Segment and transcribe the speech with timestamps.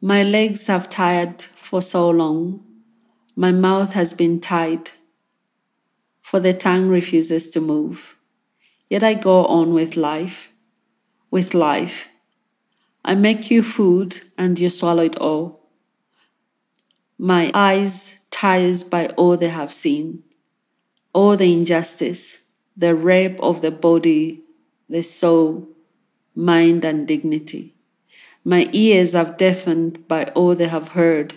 [0.00, 2.64] My legs have tired for so long.
[3.34, 4.92] My mouth has been tied,
[6.22, 8.16] for the tongue refuses to move.
[8.88, 10.50] Yet I go on with life,
[11.32, 12.10] with life.
[13.04, 15.68] I make you food and you swallow it all.
[17.18, 20.22] My eyes tired by all they have seen,
[21.12, 24.44] all the injustice, the rape of the body,
[24.88, 25.66] the soul,
[26.36, 27.74] mind, and dignity.
[28.44, 31.34] My ears are deafened by all they have heard,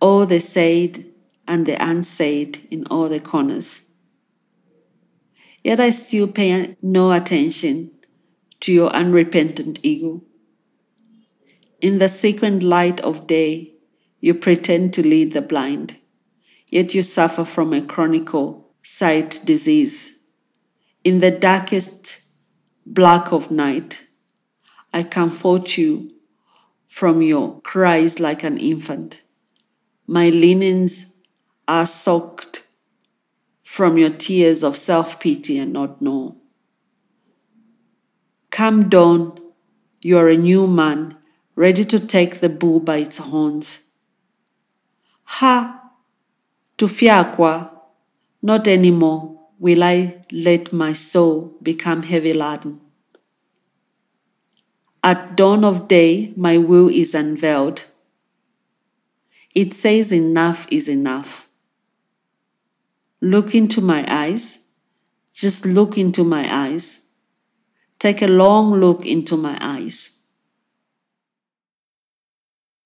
[0.00, 1.04] all the said
[1.46, 3.82] and the unsaid in all the corners.
[5.62, 7.90] Yet I still pay no attention
[8.60, 10.22] to your unrepentant ego.
[11.80, 13.74] In the secret light of day,
[14.20, 15.98] you pretend to lead the blind,
[16.68, 18.28] yet you suffer from a chronic
[18.82, 20.22] sight disease.
[21.04, 22.22] In the darkest
[22.84, 24.05] black of night,
[24.96, 26.10] I comfort you
[26.88, 29.20] from your cries like an infant.
[30.06, 31.18] My linens
[31.68, 32.66] are soaked
[33.62, 36.38] from your tears of self pity and not know.
[38.50, 39.36] Come dawn,
[40.00, 41.18] you are a new man,
[41.56, 43.80] ready to take the bull by its horns.
[45.24, 45.90] Ha!
[46.78, 47.70] To fiakwa,
[48.40, 52.85] not anymore will I let my soul become heavy laden.
[55.06, 57.84] At dawn of day, my will is unveiled.
[59.54, 61.48] It says, Enough is enough.
[63.20, 64.66] Look into my eyes.
[65.32, 67.12] Just look into my eyes.
[68.00, 70.15] Take a long look into my eyes.